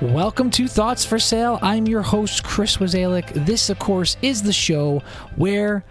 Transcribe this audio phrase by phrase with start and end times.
[0.00, 1.58] Welcome to Thoughts for Sale.
[1.60, 3.44] I'm your host, Chris Wazalik.
[3.44, 5.02] This, of course, is the show
[5.36, 5.84] where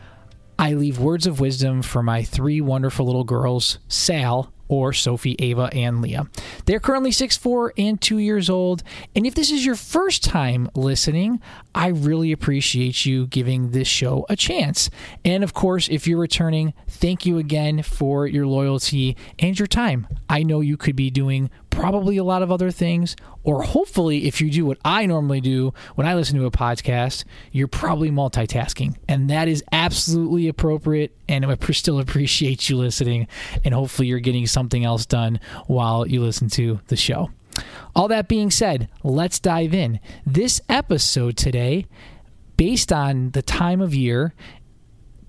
[0.57, 5.69] I leave words of wisdom for my three wonderful little girls, Sal, or Sophie, Ava,
[5.73, 6.27] and Leah.
[6.65, 8.81] They're currently six, four, and 2 years old.
[9.15, 11.39] And if this is your first time listening,
[11.75, 14.89] I really appreciate you giving this show a chance.
[15.23, 20.07] And of course, if you're returning, thank you again for your loyalty and your time.
[20.27, 24.41] I know you could be doing probably a lot of other things, or hopefully, if
[24.41, 28.95] you do what I normally do when I listen to a podcast, you're probably multitasking.
[29.07, 31.15] And that is absolutely appropriate.
[31.27, 33.27] And I still appreciate you listening.
[33.63, 37.31] And hopefully, you're getting something else done while you listen to the show.
[37.95, 39.99] All that being said, let's dive in.
[40.25, 41.85] This episode today,
[42.57, 44.33] based on the time of year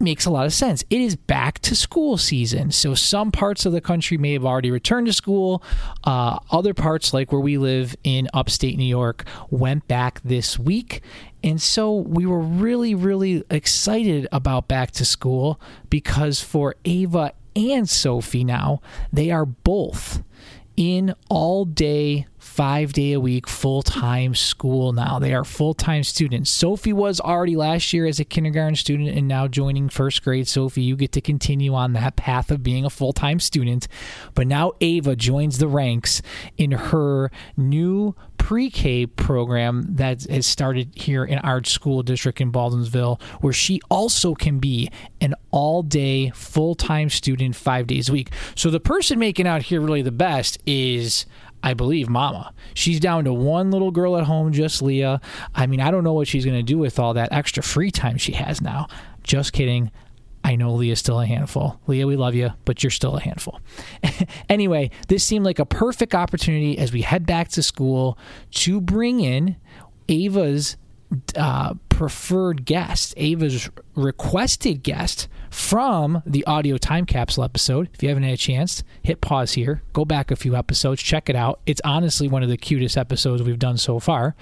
[0.00, 0.82] makes a lot of sense.
[0.90, 2.70] It is back to school season.
[2.70, 5.62] So some parts of the country may have already returned to school.
[6.04, 11.02] Uh, other parts, like where we live in upstate New York, went back this week.
[11.42, 17.88] And so we were really, really excited about back to school because for Ava and
[17.88, 18.80] Sophie now,
[19.12, 20.22] they are both
[20.76, 22.26] in all day
[22.60, 25.18] five day a week full time school now.
[25.18, 26.50] They are full time students.
[26.50, 30.46] Sophie was already last year as a kindergarten student and now joining first grade.
[30.46, 33.88] Sophie, you get to continue on that path of being a full time student.
[34.34, 36.20] But now Ava joins the ranks
[36.58, 43.22] in her new pre-K program that has started here in our school district in Baldwinsville,
[43.40, 48.30] where she also can be an all-day full-time student five days a week.
[48.54, 51.26] So the person making out here really the best is
[51.62, 52.52] I believe Mama.
[52.74, 55.20] She's down to one little girl at home, just Leah.
[55.54, 57.90] I mean, I don't know what she's going to do with all that extra free
[57.90, 58.88] time she has now.
[59.22, 59.90] Just kidding.
[60.42, 61.78] I know Leah's still a handful.
[61.86, 63.60] Leah, we love you, but you're still a handful.
[64.48, 68.18] anyway, this seemed like a perfect opportunity as we head back to school
[68.52, 69.56] to bring in
[70.08, 70.76] Ava's
[71.36, 77.90] uh, preferred guest, Ava's requested guest from the audio time capsule episode.
[77.92, 81.28] If you haven't had a chance, hit pause here, go back a few episodes, check
[81.28, 81.60] it out.
[81.66, 84.36] It's honestly one of the cutest episodes we've done so far.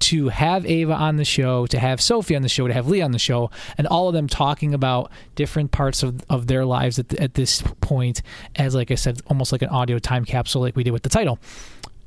[0.00, 3.02] To have Ava on the show, to have Sophie on the show, to have Lee
[3.02, 6.98] on the show, and all of them talking about different parts of, of their lives
[6.98, 8.22] at, at this point,
[8.56, 11.10] as like I said, almost like an audio time capsule, like we did with the
[11.10, 11.38] title.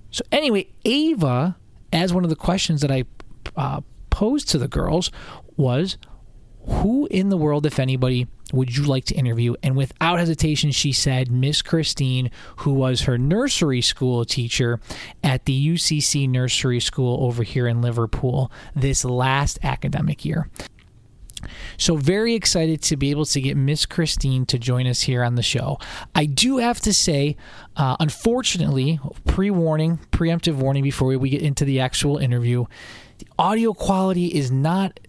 [0.10, 1.56] So, anyway, Ava,
[1.94, 3.04] as one of the questions that I
[3.56, 3.82] uh,
[4.18, 5.12] posed to the girls
[5.58, 5.96] was
[6.66, 9.54] who in the world, if anybody, would you like to interview?
[9.62, 14.80] And without hesitation, she said Miss Christine, who was her nursery school teacher
[15.24, 20.50] at the UCC Nursery School over here in Liverpool this last academic year.
[21.78, 25.36] So, very excited to be able to get Miss Christine to join us here on
[25.36, 25.78] the show.
[26.16, 27.38] I do have to say,
[27.76, 32.66] uh, unfortunately, pre warning, preemptive warning before we get into the actual interview,
[33.20, 35.00] the audio quality is not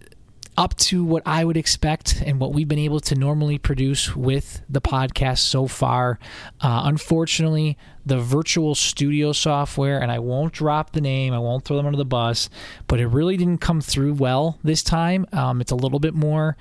[0.59, 4.61] up to what I would expect and what we've been able to normally produce with
[4.67, 6.19] the podcast so far.
[6.59, 11.77] Uh, unfortunately, the virtual studio software, and I won't drop the name, I won't throw
[11.77, 12.49] them under the bus,
[12.87, 15.25] but it really didn't come through well this time.
[15.31, 16.57] Um, it's a little bit more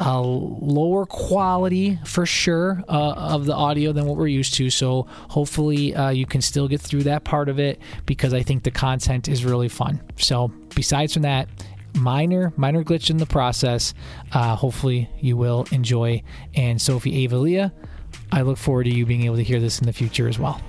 [0.00, 4.70] uh, lower quality for sure uh, of the audio than what we're used to.
[4.70, 8.64] So hopefully uh, you can still get through that part of it because I think
[8.64, 10.02] the content is really fun.
[10.16, 11.48] So besides from that,
[11.96, 13.94] minor minor glitch in the process.
[14.32, 16.22] Uh, hopefully you will enjoy.
[16.54, 17.72] And Sophie Ava Leah,
[18.30, 20.60] I look forward to you being able to hear this in the future as well.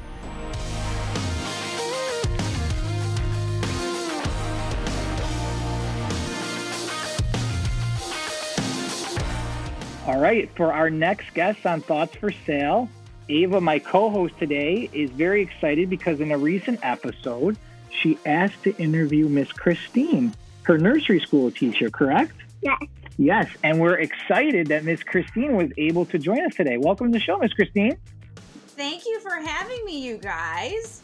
[10.07, 12.89] All right, for our next guest on Thoughts for Sale,
[13.27, 17.57] Ava, my co host today, is very excited because in a recent episode,
[17.89, 20.33] she asked to interview Miss Christine
[20.67, 22.33] her nursery school teacher, correct?
[22.61, 22.77] Yes.
[23.17, 26.77] Yes, and we're excited that Miss Christine was able to join us today.
[26.77, 27.97] Welcome to the show, Miss Christine.
[28.35, 31.01] Thank you for having me, you guys.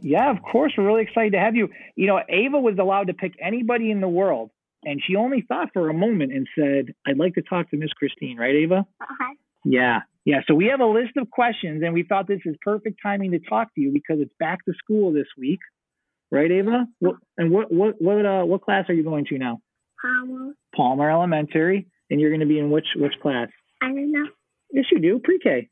[0.00, 0.74] Yeah, of course.
[0.76, 1.70] We're really excited to have you.
[1.96, 4.50] You know, Ava was allowed to pick anybody in the world,
[4.84, 7.90] and she only thought for a moment and said, I'd like to talk to Miss
[7.94, 8.86] Christine, right, Ava?
[9.00, 9.34] Uh-huh.
[9.64, 10.42] Yeah, yeah.
[10.46, 13.40] So we have a list of questions, and we thought this is perfect timing to
[13.40, 15.60] talk to you because it's back to school this week
[16.30, 16.86] right, Ava?
[16.98, 19.60] What, and what what what uh, what class are you going to now?
[20.00, 20.52] Palmer.
[20.74, 23.48] Palmer Elementary, and you're going to be in which which class?
[23.82, 24.26] I don't know.
[24.70, 25.68] Yes, you do, pre-K.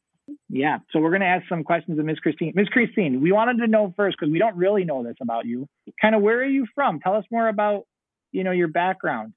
[0.49, 0.79] Yeah.
[0.91, 2.53] So we're going to ask some questions of Miss Christine.
[2.57, 5.69] Miss Christine, we wanted to know first because we don't really know this about you.
[6.01, 7.01] Kind of where are you from?
[7.01, 7.85] Tell us more about
[8.33, 9.33] you know your background.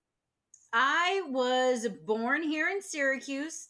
[0.74, 3.68] I was born here in Syracuse.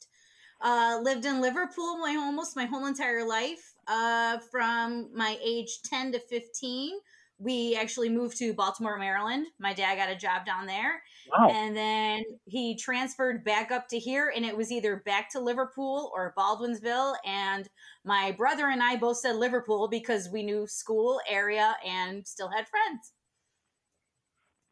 [0.61, 3.73] Uh, lived in Liverpool my almost my whole entire life.
[3.87, 6.99] Uh, from my age 10 to 15
[7.39, 9.47] we actually moved to Baltimore, Maryland.
[9.59, 11.01] My dad got a job down there.
[11.31, 11.50] Wow.
[11.50, 16.12] And then he transferred back up to here, and it was either back to Liverpool
[16.13, 17.15] or Baldwinsville.
[17.25, 17.69] And
[18.03, 22.68] my brother and I both said Liverpool because we knew school, area, and still had
[22.68, 23.13] friends.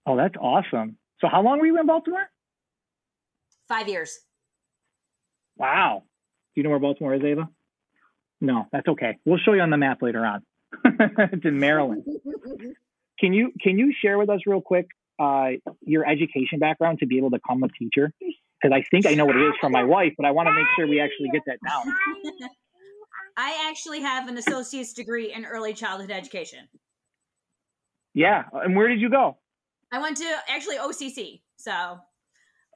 [0.05, 0.97] Oh, that's awesome.
[1.21, 2.29] So how long were you in Baltimore?
[3.69, 4.17] Five years.
[5.55, 6.03] Wow.
[6.53, 7.49] Do you know where Baltimore is, Ava?
[8.41, 9.17] No, that's okay.
[9.25, 10.43] We'll show you on the map later on.
[10.85, 12.03] it's in Maryland.
[13.19, 14.87] Can you can you share with us real quick
[15.19, 15.49] uh,
[15.81, 18.13] your education background to be able to become a teacher?
[18.19, 20.53] Because I think I know what it is from my wife, but I want to
[20.53, 21.93] make sure we actually get that down.
[23.37, 26.67] I actually have an associate's degree in early childhood education.
[28.15, 28.45] Yeah.
[28.51, 29.37] And where did you go?
[29.91, 31.99] I went to actually OCC, so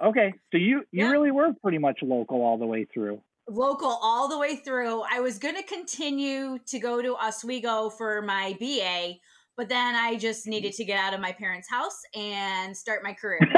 [0.02, 0.34] Okay.
[0.52, 1.12] So you you Yeah.
[1.12, 3.22] really were pretty much local all the way through.
[3.48, 5.04] Local all the way through.
[5.10, 9.16] I was going to continue to go to Oswego for my BA,
[9.58, 10.52] but then I just mm-hmm.
[10.52, 13.40] needed to get out of my parents' house and start my career.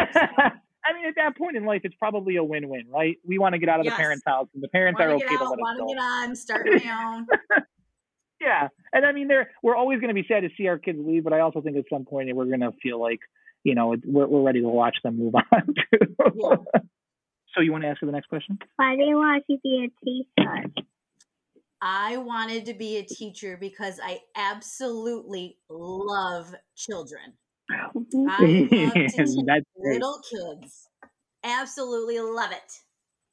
[0.86, 3.16] So, I mean, at that point in life, it's probably a win-win, right?
[3.26, 3.94] We want to get out of Yes.
[3.94, 5.78] the parents' house, and the parents are want okay get to out, let us want
[5.78, 5.94] to go.
[5.94, 7.64] get on, start my own.
[8.44, 11.00] Yeah, and I mean, they're we're always going to be sad to see our kids
[11.02, 13.20] leave, but I also think at some point we're going to feel like,
[13.64, 16.16] you know, we're we're ready to watch them move on too.
[16.36, 16.82] Yeah.
[17.56, 18.58] So you want to ask her the next question?
[18.78, 20.64] Why do you want to be a teacher?
[21.82, 27.34] I wanted to be a teacher because I absolutely love children.
[27.70, 28.38] I love
[28.94, 30.88] to teach little kids.
[31.44, 32.72] Absolutely love it.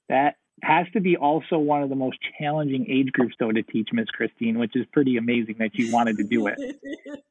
[0.09, 3.91] That has to be also one of the most challenging age groups, though, to teach,
[3.93, 6.59] Miss Christine, which is pretty amazing that you wanted to do it.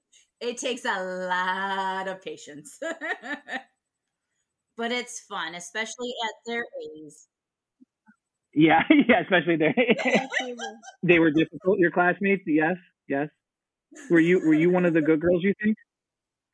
[0.41, 2.79] it takes a lot of patience.
[4.79, 7.13] but it's fun, especially at their age.
[8.53, 9.73] Yeah, yeah, especially they
[11.03, 11.77] they were difficult.
[11.77, 12.77] Your classmates, yes,
[13.07, 13.27] yes.
[14.09, 15.43] Were you were you one of the good girls?
[15.43, 15.75] You think?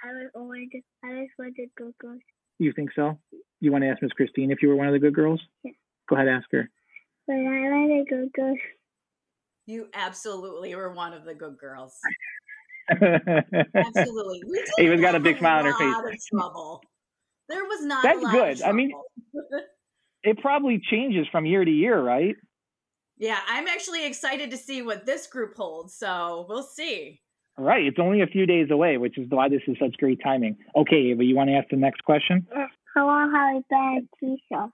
[0.03, 0.67] I was always
[1.03, 2.21] I was one of the good girls.
[2.57, 3.19] You think so?
[3.61, 5.41] You want to ask Miss Christine if you were one of the good girls?
[5.63, 5.71] Yeah.
[6.09, 6.69] Go ahead, ask her.
[7.27, 8.55] But I was a good girl.
[9.67, 11.97] You absolutely were one of the good girls.
[12.89, 14.43] Absolutely.
[14.47, 15.93] We didn't Ava's got a big smile on her face.
[15.93, 16.81] lot of trouble.
[17.49, 18.61] There was not That's a lot good.
[18.61, 18.91] Of I mean-
[20.23, 22.35] it probably changes from year to year, right?
[23.17, 25.93] yeah, I'm actually excited to see what this group holds.
[25.95, 27.21] So we'll see.
[27.57, 27.85] Right.
[27.85, 30.57] It's only a few days away, which is why this is such great timing.
[30.75, 32.45] Okay, Ava, you want to ask the next question?
[32.93, 34.67] How long have I been a teacher?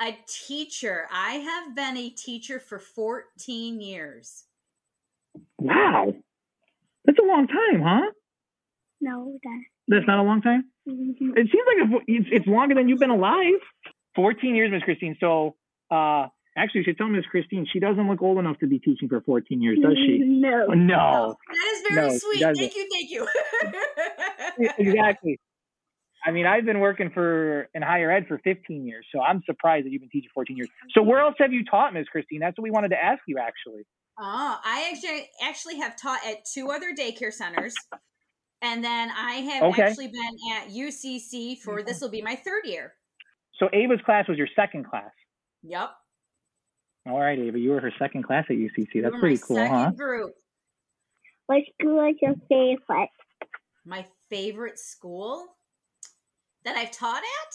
[0.00, 1.06] A teacher.
[1.12, 4.44] I have been a teacher for 14 years.
[5.58, 6.14] Wow,
[7.04, 8.10] that's a long time, huh?
[9.00, 9.62] No, that.
[9.88, 10.64] That's not a long time.
[10.86, 13.60] It seems like it's, it's longer than you've been alive.
[14.16, 15.16] 14 years, Miss Christine.
[15.20, 15.56] So,
[15.90, 16.26] uh,
[16.56, 19.20] actually, you should tell Miss Christine she doesn't look old enough to be teaching for
[19.20, 20.18] 14 years, does she?
[20.38, 20.66] No.
[20.74, 22.42] No, That is very No, sweet.
[22.42, 22.88] Thank you.
[22.90, 24.70] Thank you.
[24.78, 25.38] exactly.
[26.24, 29.86] I mean, I've been working for in higher ed for 15 years, so I'm surprised
[29.86, 30.68] that you've been teaching 14 years.
[30.92, 32.40] So, where else have you taught, Miss Christine?
[32.40, 33.82] That's what we wanted to ask you, actually.
[34.18, 37.74] Oh, I actually actually have taught at two other daycare centers,
[38.62, 39.82] and then I have Okay.
[39.82, 42.94] actually been at UCC for this will be my third year.
[43.54, 45.10] So, Ava's class was your second class.
[45.62, 45.90] Yep,
[47.06, 49.00] All right, Ava, you were her second class at UCC.
[49.00, 49.90] That's were pretty cool, second huh?
[49.92, 50.34] Group.
[51.46, 53.08] What school is your favorite?
[53.86, 55.56] My favorite school
[56.64, 57.54] that I've taught at.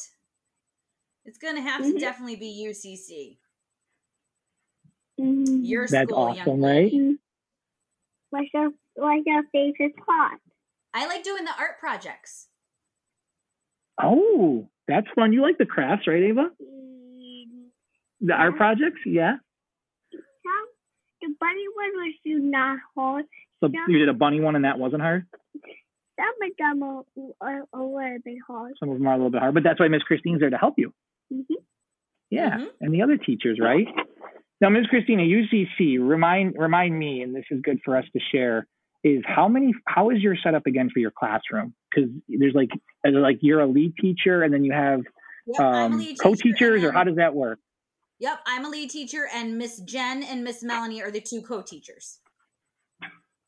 [1.26, 2.00] It's gonna have to Mhm.
[2.00, 3.38] definitely be UCC.
[5.20, 5.60] Mhm.
[5.66, 6.98] Your That's school, young awesome, lady.
[7.00, 7.20] Mhm.
[8.32, 10.40] What's your What's your favorite part?
[10.94, 12.48] I like doing the art projects.
[14.02, 15.34] Oh, that's fun.
[15.34, 16.50] You like the crafts, right, Ava?
[16.62, 17.68] Mm,
[18.22, 19.00] The art projects?
[19.06, 19.36] Yeah.
[20.12, 20.68] Some
[21.22, 23.26] the bunny one was do not hard.
[23.64, 23.86] So Yeah.
[23.88, 25.26] you did a bunny one and that wasn't hard?
[26.20, 27.04] Some of them are,
[27.42, 28.74] are a little bit hard.
[28.80, 30.58] Some of them are a little bit hard, but that's why Miss Christine's there to
[30.58, 30.94] help you.
[31.32, 31.46] Mhm.
[32.30, 32.72] Yeah, Mhm.
[32.82, 33.88] and the other teachers, right?
[34.62, 34.88] Now, Ms.
[34.88, 38.68] Christina, UCC, remind remind me, and this is good for us to share,
[39.04, 39.74] is how many?
[39.86, 41.74] How is your setup again for your classroom?
[41.90, 42.70] Because there's like,
[43.06, 45.02] like you're a lead teacher, and then you have
[45.46, 47.60] Yep, um, teacher, co-teachers, or how does that work?
[48.20, 52.20] Yep, I'm a lead teacher, and Miss Jen and Miss Melanie are the two co-teachers.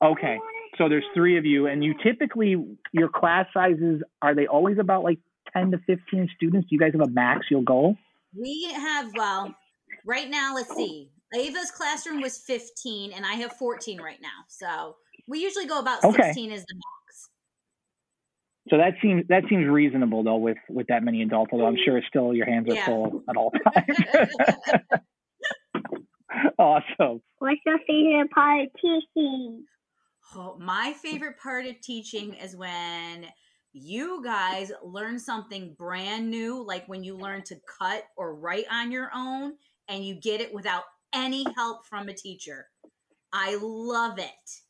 [0.04, 0.38] Okay,
[0.78, 2.58] so there's three of you, and you typically
[2.92, 5.20] your class sizes are they always about like
[5.54, 6.68] 10 to 15 students?
[6.70, 7.96] Do you guys have a max you'll go?
[8.38, 9.56] We have well,
[10.06, 10.54] right now.
[10.56, 11.10] Let's see.
[11.34, 14.44] Ava's classroom was 15, and I have 14 right now.
[14.48, 14.96] So
[15.28, 16.24] we usually go about Okay.
[16.24, 17.30] 16 is the max.
[18.70, 21.52] So that seems that seems reasonable though with with that many adults.
[21.54, 22.86] Although I'm sure it's still your hands are Yeah.
[22.86, 23.98] full at all times.
[26.60, 27.22] awesome.
[27.38, 29.66] What's your favorite part of teaching?
[30.36, 33.28] Oh, my favorite part of teaching is when
[33.74, 38.92] you guys learn something brand new, like when you learn to cut or write on
[38.92, 39.54] your own
[39.88, 42.68] and you get it without any help from a teacher.
[43.32, 44.62] I love it.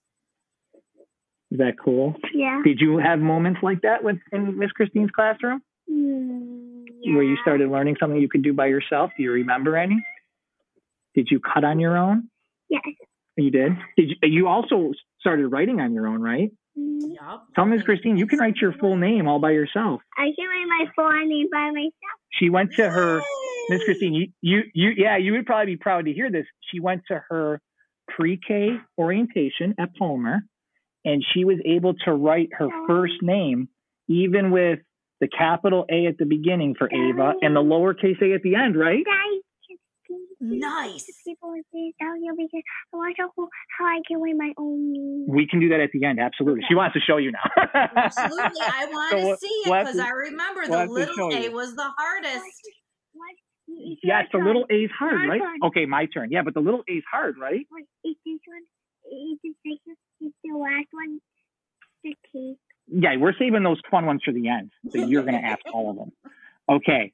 [1.55, 2.15] Is that cool?
[2.33, 2.61] Yeah.
[2.65, 7.13] Did you have moments like that with in Miss Christine's classroom Mm, yeah.
[7.15, 9.11] where you started learning something you could do by yourself?
[9.15, 10.03] Do you remember any?
[11.13, 12.29] Did you cut on your own?
[12.67, 12.81] Yes.
[13.37, 13.71] You did.
[13.95, 14.15] Did you?
[14.29, 16.51] You also started writing on your own, right?
[16.77, 17.47] Mm, Yup.
[17.55, 20.01] Tell Miss Christine you can write your full name all by yourself.
[20.17, 21.93] I can write my full name by myself.
[22.31, 23.21] She went to her
[23.69, 24.13] Miss Christine.
[24.13, 26.45] You, you, you, yeah, you would probably be proud to hear this.
[26.69, 27.61] She went to her
[28.09, 30.41] pre-K orientation at Palmer,
[31.05, 33.69] and she was able to write her first name,
[34.07, 34.79] even with
[35.21, 38.75] the capital A at the beginning for Ava and the lowercase a at the end,
[38.77, 39.05] right?
[39.05, 41.05] Guys, can can- Nice.
[41.25, 42.49] people please down because
[42.93, 43.47] I want to
[43.79, 45.25] how I can my own.
[45.29, 46.63] We can do that at the end, absolutely.
[46.67, 47.47] She wants to show you now.
[47.95, 48.61] Absolutely.
[48.61, 52.43] I want So to see it because I remember the little A was the hardest.
[53.13, 53.31] What?
[53.67, 55.41] It's yes, the little A's hard, right?
[55.65, 56.29] Okay, my turn.
[56.31, 57.65] Yeah, but the little A's hard, right?
[57.69, 58.61] What is this one?
[59.09, 59.97] Is the second?
[60.21, 61.19] Is the last one?
[62.03, 62.57] The cake.
[62.87, 64.71] Yeah, we're saving those fun ones for the end.
[64.91, 66.11] So you're going to ask all of them.
[66.69, 67.13] Okay.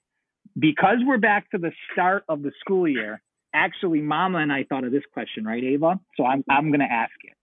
[0.58, 3.22] Because we're back to the start of the school year,
[3.54, 6.00] actually, Mama and I thought of this question, right, Ava?
[6.18, 7.34] So I'm, I'm going to ask it.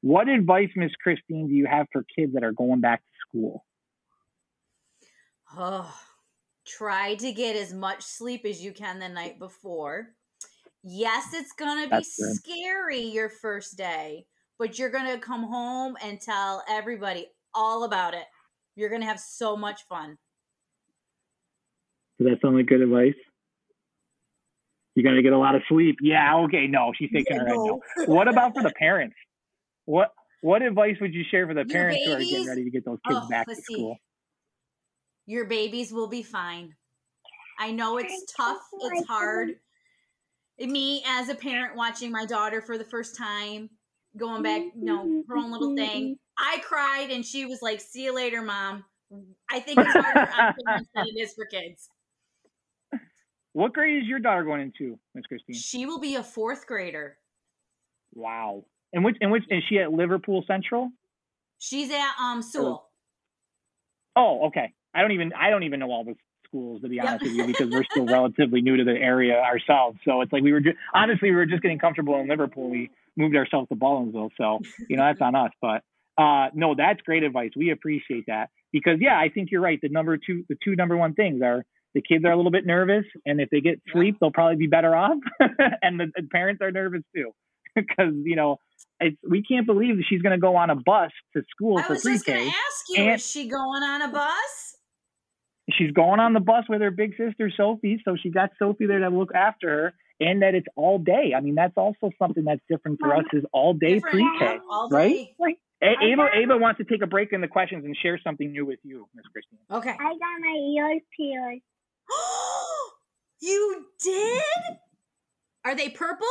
[0.00, 3.64] What advice, Miss Christine, do you have for kids that are going back to school?
[5.56, 5.92] Oh,
[6.66, 10.08] try to get as much sleep as you can the night before.
[10.82, 12.36] Yes, it's going to be That's good.
[12.36, 14.26] scary your first day,
[14.58, 18.24] but you're going to come home and tell everybody all about it.
[18.74, 20.16] You're going to have so much fun.
[22.18, 23.14] Does that sound like good advice?
[24.94, 25.96] You're going to get a lot of sleep.
[26.00, 26.66] Yeah, okay.
[26.66, 27.56] No, she's taking her head.
[27.56, 27.80] No.
[28.06, 29.16] What about for the parents?
[29.84, 30.10] What
[30.40, 32.84] what advice would you share for the Your parents who are getting ready to get
[32.84, 33.74] those kids Oh, back to see.
[33.74, 33.96] school?
[35.26, 36.74] Your babies will be fine.
[37.58, 39.54] I know it's tough, it's hard.
[40.58, 43.68] Me as a parent watching my daughter for the first time,
[44.16, 46.18] going back, you know, her own little thing.
[46.38, 48.84] I cried and she was like, "See you later, mom."
[49.50, 50.28] I think it's harder
[50.94, 51.88] than it is for kids.
[53.52, 55.56] What grade is your daughter going into, Miss Christine?
[55.56, 57.16] She will be a fourth grader.
[58.14, 58.64] Wow.
[58.92, 60.90] And which and which is she at Liverpool Central?
[61.58, 62.86] She's at um Soule.
[64.14, 64.72] Oh, okay.
[64.94, 66.14] I don't even I don't even know all the
[66.56, 69.98] schools to be honest with you because we're still relatively new to the area ourselves.
[70.04, 72.70] So it's like we were just honestly we were just getting comfortable in Liverpool.
[72.70, 75.50] We moved ourselves to Baldwinsville, so you know that's on us.
[75.60, 75.82] But
[76.18, 77.50] uh, no, that's great advice.
[77.56, 79.78] We appreciate that because yeah, I think you're right.
[79.80, 82.66] The number two, the two number one things are the kids are a little bit
[82.66, 85.18] nervous, and if they get sleep, they'll probably be better off,
[85.82, 87.32] and the, the parents are nervous too
[87.74, 88.56] because you know
[89.00, 91.82] it's we can't believe that she's going to go on a bus to school I
[91.82, 92.48] for was just pre-K.
[92.48, 94.65] ask you, and- is she going on a bus?
[95.72, 99.00] She's going on the bus with her big sister Sophie, so she got Sophie there
[99.00, 101.32] to look after her, and that it's all day.
[101.36, 104.54] I mean, that's also something that's different for us is all day Different, pre-K.
[104.54, 105.12] yeah, all right?
[105.38, 105.56] day.
[105.82, 108.64] A- Ava, Ava wants to take a break in the questions and share something new
[108.64, 109.58] with you, Miss Christine.
[109.70, 109.90] Okay.
[109.90, 111.62] I got my ears pierced.
[113.42, 114.42] you did?
[115.64, 116.26] Are they purple?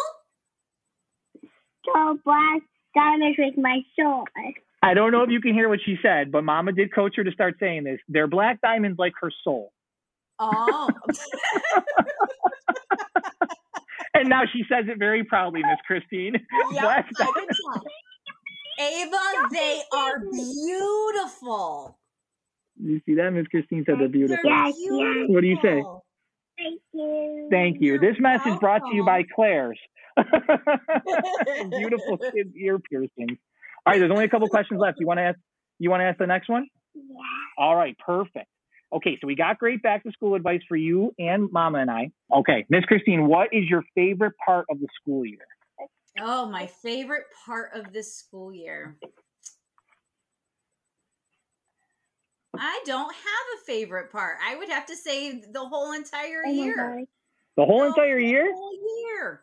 [1.93, 2.61] So black
[2.95, 4.27] diamonds with my sword.
[4.85, 7.23] I don't know if you can hear what she said, but Mama did coach her
[7.23, 7.99] to start saying this.
[8.07, 9.71] They're black diamonds like her soul.
[10.39, 10.89] Oh.
[14.15, 16.35] And now she says it very proudly, Miss Christine.
[16.71, 17.83] Yep, black I can tell.
[18.79, 21.97] Ava, they are beautiful.
[22.81, 23.31] You see that?
[23.31, 24.49] Miss Christine said they're They're beautiful.
[24.49, 25.25] Yes, yes.
[25.27, 25.83] What do you say?
[26.57, 27.47] Thank you.
[27.51, 27.99] Thank you.
[27.99, 29.23] This message brought to you by.
[29.35, 29.79] Claire's.
[31.69, 33.37] Beautiful kids ear piercings.
[33.85, 34.99] All right, there's only a couple questions left.
[34.99, 35.39] You want to ask?
[35.77, 36.67] You want to ask the next one?
[36.95, 37.03] Yeah.
[37.57, 38.47] All right, perfect.
[38.91, 42.11] Okay, so we got great back to school advice for you and Mama and I.
[42.33, 45.45] Okay, Miss Christine, what is your favorite part of the school year?
[46.19, 48.95] Oh, my favorite part of this school year.
[52.57, 54.37] I don't have a favorite part.
[54.47, 57.03] I would have to say the whole entire Oh year.
[57.57, 58.53] The whole The entire year?
[58.53, 58.79] Whole
[59.11, 59.41] year.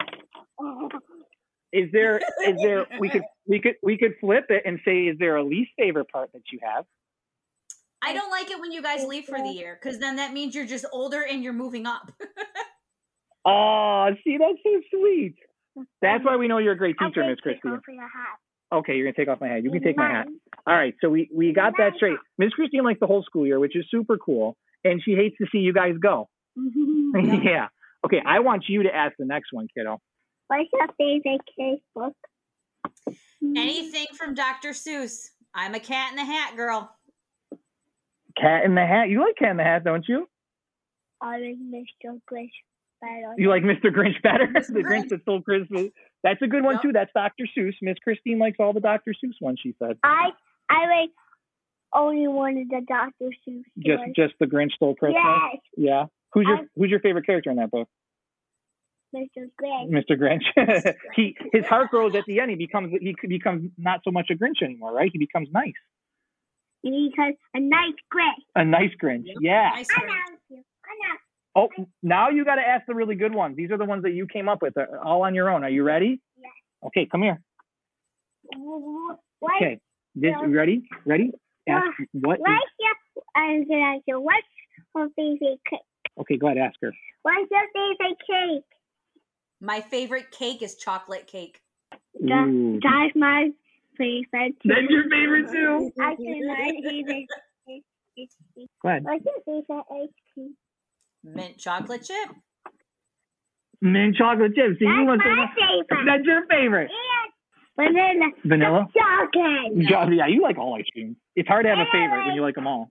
[1.72, 5.18] Is there is there we could we could we could flip it and say is
[5.18, 6.84] there a least favorite part that you have?
[8.04, 10.54] I don't like it when you guys leave for the year because then that means
[10.54, 12.12] you're just older and you're moving up.
[13.44, 15.34] Oh, see that's so sweet.
[16.00, 17.72] That's um, why we know you're a great I'll teacher, take Miss it Christine.
[17.72, 18.38] off your hat.
[18.72, 19.64] Okay, you're gonna take off my hat.
[19.64, 20.28] You can take my hat.
[20.66, 22.18] All right, so we we got that straight.
[22.38, 25.46] Miss Christine likes the whole school year, which is super cool, and she hates to
[25.52, 26.28] see you guys go.
[26.56, 27.68] yeah.
[28.06, 30.00] Okay, I want you to ask the next one, kiddo.
[30.48, 32.14] What's your favorite cake book?
[33.62, 34.70] Anything from Dr.
[34.70, 35.30] Seuss.
[35.54, 36.94] I'm a cat in the hat girl.
[38.40, 39.08] Cat in the Hat.
[39.10, 40.26] You like Cat in the Hat, don't you?
[41.20, 42.18] I like Mr.
[42.30, 42.50] Grinch
[43.00, 43.34] better.
[43.36, 43.86] You like Mr.
[43.94, 44.46] Grinch better?
[44.46, 44.68] Mr.
[44.72, 45.88] the Grinch that stole Christmas.
[46.24, 46.82] That's a good one Yep.
[46.82, 46.92] too.
[46.92, 47.44] That's Dr.
[47.56, 47.74] Seuss.
[47.82, 49.12] Miss Christine likes all the Dr.
[49.22, 49.60] Seuss ones.
[49.62, 49.98] She said.
[50.02, 50.30] I
[50.70, 51.10] I like
[51.94, 53.30] only one of the Dr.
[53.46, 54.12] Seuss Just stories.
[54.16, 55.22] just the Grinch stole Christmas.
[55.22, 56.04] Yes, Yeah.
[56.32, 57.88] Who's your I- Who's your favorite character in that book?
[59.14, 59.50] Mr.
[59.60, 59.90] Grinch.
[59.90, 60.16] Mr.
[60.18, 60.94] Grinch.
[61.16, 62.50] he his heart grows at the end.
[62.50, 65.10] He becomes he becomes not so much a Grinch anymore, right?
[65.12, 65.72] He becomes nice.
[66.82, 68.42] He Because a nice Grinch.
[68.56, 69.24] A nice Grinch.
[69.26, 69.36] Yep.
[69.40, 69.70] Yeah.
[69.74, 70.06] Nice I Grinch.
[70.08, 70.56] know you.
[70.84, 71.16] I know.
[71.54, 71.68] Oh,
[72.02, 73.56] now you got to ask the really good ones.
[73.56, 75.62] These are the ones that you came up with, uh, all on your own.
[75.64, 76.18] Are you ready?
[76.40, 76.50] Yes.
[76.86, 77.42] Okay, come here.
[78.56, 79.18] What?
[79.56, 79.78] Okay,
[80.14, 80.46] this Yeah.
[80.48, 80.82] ready?
[81.04, 81.32] Ready?
[81.68, 82.38] Ask what?
[82.38, 83.24] Is, What's your?
[83.36, 84.20] I'm gonna ask you.
[84.20, 84.46] What's
[84.96, 85.80] your favorite cake?
[86.18, 86.58] okay, go ahead.
[86.58, 86.92] Ask her.
[87.22, 88.64] What's your favorite cake?
[89.64, 91.60] My favorite cake is chocolate cake.
[92.20, 93.50] That- That's my
[93.96, 94.60] favorite.
[94.60, 94.68] too.
[94.68, 95.90] That's your favorite too.
[96.00, 97.26] Actually, my favorite.
[98.82, 99.04] Go ahead.
[99.04, 100.56] What's your favorite ice cream?
[101.22, 102.36] Mint chocolate chip.
[103.80, 104.78] Mint chocolate chip.
[104.78, 106.04] See, you That's want my some- favorite.
[106.06, 106.90] That's your favorite.
[107.78, 108.30] And vanilla.
[108.44, 108.88] Vanilla.
[108.92, 109.86] Chocolate.
[109.88, 111.16] Jo- Yeah, you like all ice cream.
[111.36, 112.90] It's hard to have a favorite when you like them all.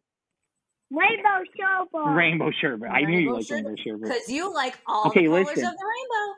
[0.89, 2.15] Rainbow sherbet.
[2.15, 2.89] Rainbow sherbet.
[2.91, 3.65] I knew you Rainbow liked sherbet.
[3.65, 4.01] rainbow sherbet.
[4.09, 5.65] Because you like all Okay, the colors listen.
[5.65, 6.37] of the rainbow.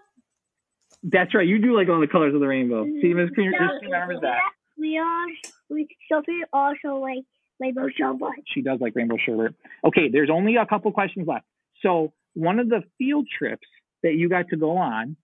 [1.04, 1.46] That's right.
[1.46, 2.86] You do like all the colors of the rainbow.
[2.86, 3.02] Mm-hmm.
[3.02, 4.40] See, Miss Christine So, Christine remembers that.
[4.78, 5.26] We are.
[5.70, 7.24] We Sophie also like
[7.60, 8.30] rainbow sherbet.
[8.54, 9.54] She does like rainbow sherbet.
[9.86, 11.46] Okay, there's only a couple questions left.
[11.82, 13.68] So one of the field trips
[14.02, 15.18] that you got to go on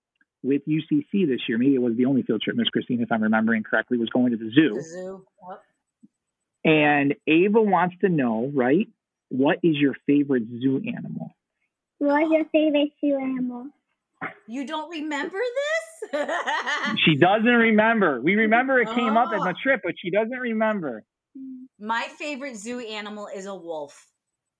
[0.43, 3.23] with UCC this year, maybe it was the only field trip, Miss Christine, if I'm
[3.23, 4.75] remembering correctly, was going to the zoo.
[4.75, 5.25] The zoo.
[5.49, 5.61] Yep.
[6.65, 8.87] And Ava wants to know, right?
[9.29, 11.31] What is your favorite zoo animal?
[11.99, 13.67] What's your favorite zoo animal?
[14.47, 15.85] You don't remember this?
[17.05, 18.21] She doesn't remember.
[18.21, 19.49] We remember it came up as Oh.
[19.49, 21.03] a trip, but she doesn't remember.
[21.79, 24.07] My favorite zoo animal is a wolf.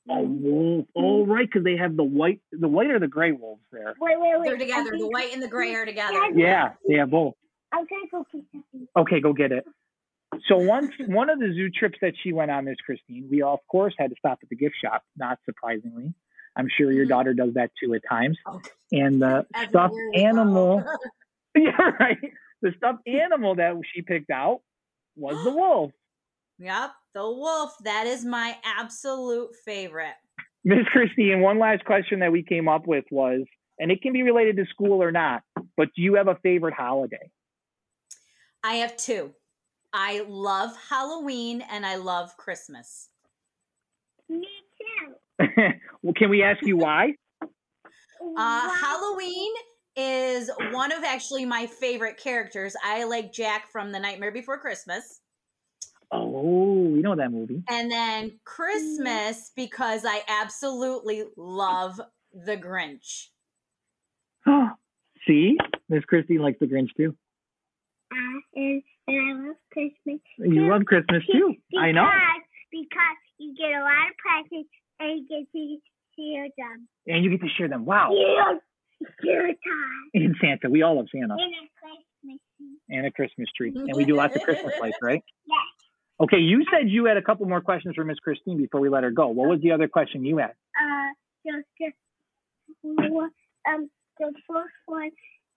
[0.10, 0.86] A wolf.
[0.95, 3.95] Oh, right, because they have the white, the white or the gray wolves there.
[4.00, 4.48] Wait, wait, wait.
[4.50, 4.91] They're together.
[4.98, 6.19] The white and the gray are together.
[6.36, 7.34] Yeah, they have both.
[7.72, 8.88] I'm gonna go get something.
[8.98, 9.65] Okay, go get it.
[10.48, 13.56] So one one of the zoo trips that she went on, Miss Christine, we all,
[13.56, 15.04] of course had to stop at the gift shop.
[15.17, 16.13] Not surprisingly,
[16.60, 17.10] I'm sure your Mhm.
[17.10, 18.38] daughter does that too at times.
[18.91, 20.28] And the Every stuffed year we go.
[20.28, 20.84] animal,
[21.56, 22.17] yeah, right.
[22.62, 24.62] The stuffed animal that she picked out
[25.15, 25.91] was the wolf.
[26.60, 27.74] Yep, the wolf.
[27.86, 30.15] That is my absolute favorite.
[30.65, 33.43] Miss Christine, one last question that we came up with was,
[33.80, 35.41] and it can be related to school or not,
[35.78, 37.32] but do you have a favorite holiday?
[38.62, 39.34] I have two.
[39.93, 43.08] I love Halloween and I love Christmas.
[44.28, 44.45] Me
[44.78, 45.13] too.
[46.02, 47.13] well, can we ask you why?
[47.41, 49.54] Uh, Halloween
[49.95, 52.75] is one of actually my favorite characters.
[52.84, 55.21] I like Jack from The Nightmare Before Christmas.
[56.12, 57.63] Oh, we know that movie.
[57.69, 62.02] And then Christmas because I absolutely love
[62.34, 63.28] The Grinch.
[65.28, 67.15] See, Miss Christine likes the Grinch too.
[68.12, 70.21] Uh, and, and I love Christmas.
[70.39, 71.56] You love Christmas too.
[71.80, 72.06] I know.
[72.06, 75.77] Because, because you get a lot of presents and you get to
[76.17, 76.88] share them.
[77.07, 77.85] And you get to share them.
[77.85, 78.12] Wow.
[78.13, 78.57] Yeah.
[79.23, 79.55] Share time.
[80.13, 80.69] And Santa.
[80.69, 81.33] We all love Santa.
[81.33, 82.77] And a Christmas tree.
[82.89, 83.73] And a Christmas tree.
[83.75, 85.23] And we do lots of Christmas lights, right?
[85.47, 85.57] Yes.
[86.21, 89.03] Okay, you said you had a couple more questions for Miss Christine before we let
[89.03, 89.27] her go.
[89.29, 90.49] What was the other question you had?
[90.49, 91.13] Uh,
[91.45, 91.95] just, just,
[92.83, 95.12] um, the first one.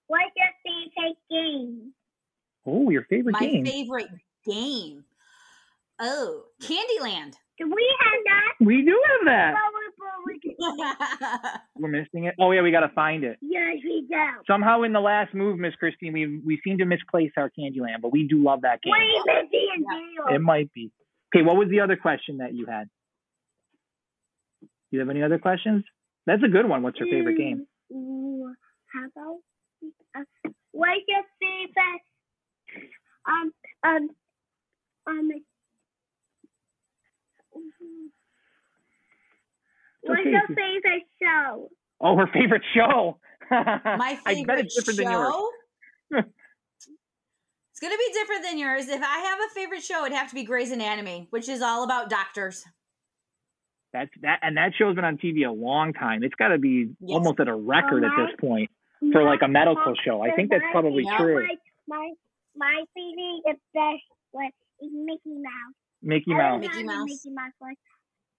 [0.07, 1.93] What's your favorite game?
[2.65, 3.65] Oh, your favorite My game.
[3.65, 4.09] My favorite
[4.47, 5.05] game.
[5.99, 7.35] Oh, Candyland.
[7.59, 8.65] Do we have that?
[8.65, 9.55] we do have that.
[9.55, 10.33] We- but we-
[11.77, 12.35] We're missing it.
[12.41, 13.39] Oh yeah, we got to find it.
[13.41, 14.17] Yes, we do.
[14.47, 18.13] Somehow in the last move, Miss Christine, we we seem to misplace our Candyland, but
[18.13, 18.91] we do love that game.
[18.91, 19.69] What are you missing
[20.29, 20.91] in It might be.
[21.35, 22.89] Okay, what was the other question that you had?
[24.61, 25.85] Do you have any other questions?
[26.27, 26.83] That's a good one.
[26.83, 27.67] What's your favorite game?
[27.93, 28.53] Mm,
[28.93, 29.39] how about
[30.17, 32.03] uh, what's your favorite
[33.29, 33.53] um
[33.85, 34.09] um
[35.07, 35.31] um
[37.57, 38.07] Mm-hmm.
[40.03, 41.69] what's okay your favorite show?
[42.01, 43.19] Oh, her favorite show.
[43.51, 45.33] My I favorite bet it's different than yours.
[46.13, 46.19] show.
[46.19, 48.89] it's gonna be different than yours.
[48.89, 51.85] If I have a favorite show, it'd have to be Grey's Anatomy, which is all
[51.85, 52.65] about doctors.
[53.93, 56.23] That's that, and that show's been on TV a long time.
[56.23, 57.15] It's got to be Yes.
[57.15, 58.71] almost at a record at oh, my- this point
[59.13, 60.23] for like a medical show.
[60.23, 61.43] I think that's probably my, true.
[61.43, 61.57] My
[61.89, 62.11] my,
[62.57, 65.82] my favorite the best one is Mickey Mouse.
[66.03, 66.61] Mickey Mouse.
[66.63, 67.05] don't Mickey Mouse.
[67.09, 67.75] Mickey Mouse was.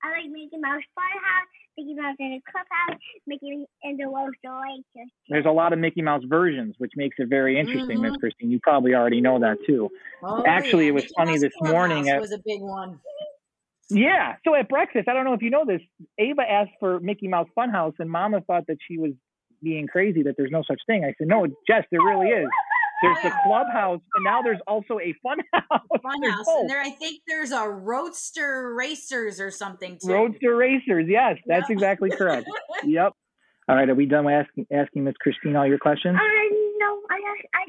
[0.06, 1.48] I like Mickey Mouse Funhouse,
[1.78, 4.84] Mickey Mouse in the Clubhouse, Mickey in the World Story.
[5.30, 8.20] There's a lot of Mickey Mouse versions, which makes it very interesting, Miss Mhm.
[8.20, 8.52] Christine.
[8.52, 9.90] You probably already know that too.
[10.22, 13.00] Oh, Actually, yeah, it was Mickey funny Mouse this morning It was a big one.
[13.90, 14.36] Yeah.
[14.44, 15.82] So at breakfast, I don't know if you know this,
[16.18, 19.12] Ava asked for Mickey Mouse Funhouse, and Mama thought that she was
[19.62, 21.06] being crazy that there's no such thing.
[21.06, 22.50] I said, no, Jess, there really is.
[23.04, 25.42] There's the oh, clubhouse, and now there's also a funhouse.
[26.22, 26.62] There's Funhouse, both.
[26.62, 30.12] and there I think there's a Roadster Racers or something too.
[30.12, 31.06] Roadster Racers.
[31.08, 31.76] Yes, that's Yep.
[31.78, 32.48] exactly correct.
[32.86, 33.14] yep.
[33.68, 33.90] All right.
[33.90, 36.18] Are we done with asking asking Miss Christine all your questions?
[36.20, 37.02] I know.
[37.10, 37.38] I got.
[37.54, 37.66] I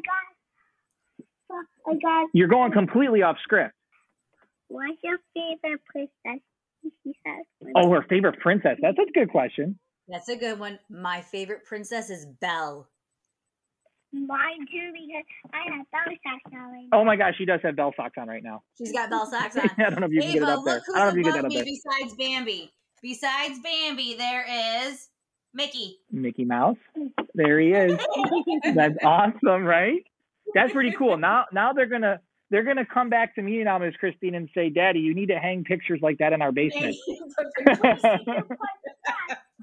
[1.57, 1.65] got.
[1.87, 2.29] I got.
[2.33, 3.75] You're going completely off script.
[4.69, 6.41] What's your favorite princess?
[7.77, 8.79] Oh, her favorite princess.
[8.81, 9.79] That's a good question.
[10.09, 10.79] That's a good one.
[10.91, 12.89] My favorite princess is Belle.
[14.15, 17.01] Mine too because I have those socks on right oh now.
[17.01, 18.63] Oh my gosh, she does have Belle socks on right now.
[18.79, 19.69] She's got Belle socks on.
[19.77, 20.81] I don't know if you can get it up there.
[20.95, 21.65] I don't know if you can get that up there.
[21.65, 22.73] besides Bambi.
[23.03, 24.47] Besides Bambi, there
[24.87, 25.09] is
[25.53, 25.99] Mickey.
[26.11, 26.79] Mickey Mouse.
[27.37, 27.99] There he is.
[28.77, 30.05] That's awesome, right?
[30.55, 31.17] That's pretty cool.
[31.17, 34.71] Now, now they're gonna they're gonna come back to me now, Miss Christine, and say,
[34.71, 36.95] "Daddy, you need to hang pictures like that in our basement."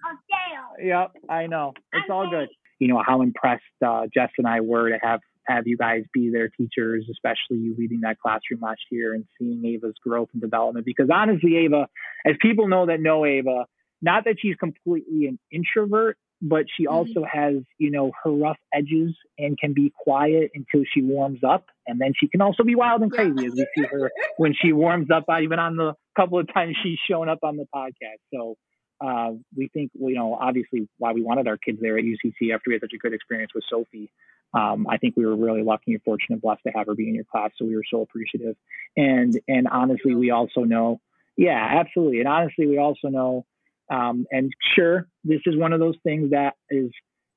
[0.04, 1.74] A yep, I know.
[1.94, 2.50] It's all good.
[2.82, 6.32] You know how impressed uh, Jess and I were to have have you guys be
[6.32, 10.86] their teachers, especially you leading that classroom last year and seeing Ava's growth and development.
[10.86, 11.88] Because honestly, Ava,
[12.26, 13.65] as people know that know Ava,
[14.02, 19.15] not that she's completely an introvert, but she also has, you know, her rough edges
[19.38, 21.65] and can be quiet until she warms up.
[21.86, 24.74] And then she can also be wild and crazy as we see her when she
[24.74, 28.22] warms up, even on the couple of times she's shown up on the podcast.
[28.34, 28.56] So
[29.04, 32.66] uh, we think, you know, obviously why we wanted our kids there at UCC after
[32.68, 34.12] we had such a good experience with Sophie.
[34.54, 37.08] Um, I think we were really lucky and fortunate and blessed to have her be
[37.08, 37.52] in your class.
[37.58, 38.56] So we were so appreciative.
[38.96, 41.00] And, and honestly, we also know,
[41.38, 42.20] yeah, absolutely.
[42.20, 43.46] And honestly, we also know,
[43.90, 46.92] um, and sure, this is one of those things that is,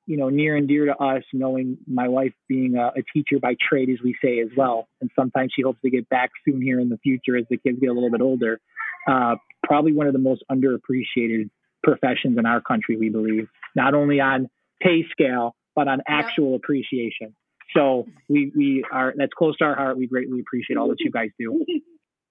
[0.07, 3.57] you know, near and dear to us, knowing my wife being a, a teacher by
[3.59, 4.87] trade, as we say as well.
[5.01, 7.79] And sometimes she hopes to get back soon here in the future as the kids
[7.81, 8.61] get a little bit older.
[9.09, 11.51] Uh, probably one of the most underappreciated
[11.83, 14.49] professions in our country, we believe, not only on
[14.81, 17.35] pay scale, but on actual appreciation.
[17.77, 19.99] So we, we are, that's close to our heart.
[19.99, 21.65] We greatly appreciate all that you guys do.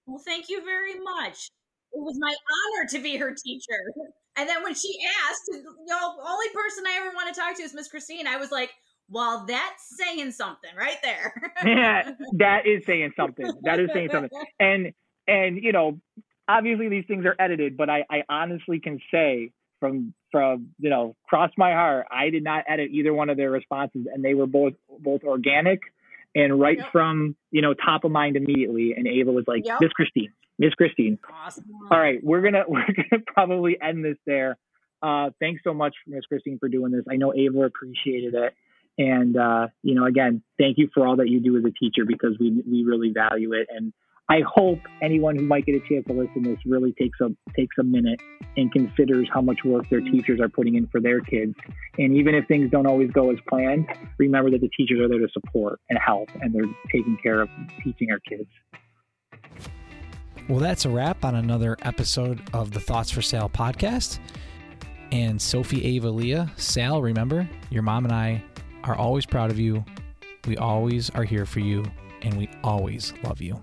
[0.06, 1.48] Well, thank you very much.
[1.92, 3.80] It was my honor to be her teacher.
[4.36, 4.92] And then when she
[5.28, 8.26] asked, you know, only person I ever want to talk to is Miss Christine.
[8.26, 8.70] I was like,
[9.08, 11.34] well, that's saying something right there.
[11.64, 13.50] yeah, that is saying something.
[13.62, 14.30] That is saying something.
[14.60, 14.92] And
[15.26, 15.98] and you know,
[16.48, 21.14] obviously these things are edited, but I, I honestly can say from from you know,
[21.28, 24.46] cross my heart, I did not edit either one of their responses, and they were
[24.46, 25.80] both both organic
[26.34, 26.92] and right Yep.
[26.92, 28.94] from you know top of mind immediately.
[28.96, 29.78] And Ava was like, Yep.
[29.80, 31.18] Miss Christine, Miss Christine.
[31.44, 31.64] Awesome.
[31.90, 34.56] All right, we're gonna we're gonna probably end this there.
[35.02, 37.04] Uh, thanks so much, Miss Christine, for doing this.
[37.10, 38.54] I know Ava appreciated it,
[38.96, 42.04] and uh, you know, again, thank you for all that you do as a teacher
[42.06, 43.68] because we we really value it.
[43.70, 43.92] And
[44.28, 47.28] I hope anyone who might get a chance to listen to this really takes a
[47.54, 48.20] takes a minute
[48.56, 51.54] and considers how much work their teachers are putting in for their kids.
[51.98, 53.86] And even if things don't always go as planned,
[54.18, 57.50] remember that the teachers are there to support and help, and they're taking care of
[57.82, 58.48] teaching our kids.
[60.48, 64.18] Well, that's a wrap on another episode of the Thoughts for Sale podcast.
[65.12, 68.42] And Sophie, Ava, Leah, Sal, remember, your mom and I
[68.84, 69.84] are always proud of you.
[70.46, 71.84] We always are here for you,
[72.22, 73.62] and we always love you.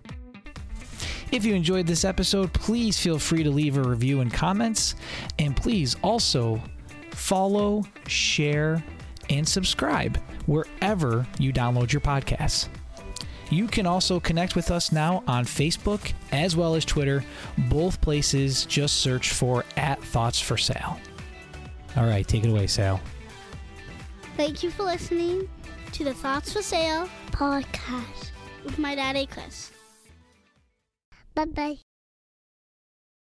[1.31, 4.95] If you enjoyed this episode, please feel free to leave a review and comments.
[5.39, 6.61] And please also
[7.11, 8.83] follow, share,
[9.29, 12.67] and subscribe wherever you download your podcasts.
[13.49, 17.23] You can also connect with us now on Facebook as well as Twitter.
[17.69, 20.99] Both places, just search for at Thoughts for Sale.
[21.97, 22.99] All right, take it away, Sal.
[24.37, 25.49] Thank you for listening
[25.91, 28.31] to the Thoughts for Sale podcast
[28.63, 29.71] with my daddy, Chris.
[31.33, 31.90] 拜拜。